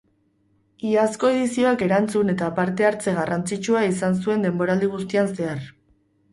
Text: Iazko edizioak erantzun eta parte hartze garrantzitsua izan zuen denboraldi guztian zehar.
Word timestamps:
Iazko 0.91 1.29
edizioak 1.33 1.83
erantzun 1.89 2.33
eta 2.35 2.49
parte 2.61 2.89
hartze 2.89 3.15
garrantzitsua 3.21 3.87
izan 3.93 4.19
zuen 4.25 4.51
denboraldi 4.51 4.93
guztian 4.99 5.35
zehar. 5.39 5.65